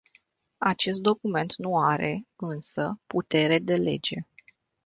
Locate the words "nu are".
1.57-2.25